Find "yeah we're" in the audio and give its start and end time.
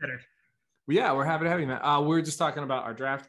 0.88-1.24